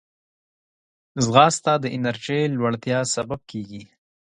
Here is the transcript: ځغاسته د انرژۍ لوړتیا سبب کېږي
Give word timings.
ځغاسته 1.23 1.73
د 1.79 1.85
انرژۍ 1.95 2.41
لوړتیا 2.57 2.99
سبب 3.15 3.39
کېږي 3.51 3.83